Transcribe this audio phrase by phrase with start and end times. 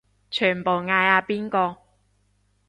[0.31, 1.77] 全部嗌阿邊個